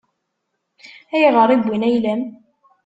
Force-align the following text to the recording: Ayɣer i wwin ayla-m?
Ayɣer 1.13 1.49
i 1.49 1.57
wwin 1.59 1.87
ayla-m? 1.87 2.21